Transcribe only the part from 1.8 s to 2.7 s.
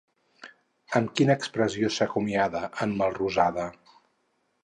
s'acomiada